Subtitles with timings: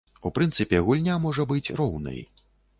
[0.29, 2.19] У прынцыпе, гульня можа быць роўнай.